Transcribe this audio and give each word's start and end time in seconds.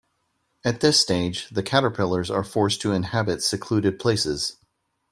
At 0.65 0.81
this 0.81 0.99
stage, 0.99 1.47
the 1.51 1.61
caterpillars 1.61 2.31
are 2.31 2.43
forced 2.43 2.81
to 2.81 2.91
inhabit 2.91 3.43
secluded 3.43 3.99
places. 3.99 4.57